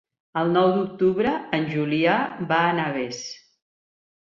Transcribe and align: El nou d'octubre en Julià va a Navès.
El 0.39 0.47
nou 0.55 0.69
d'octubre 0.77 1.35
en 1.59 1.69
Julià 1.75 2.19
va 2.55 2.61
a 2.67 2.77
Navès. 2.83 3.25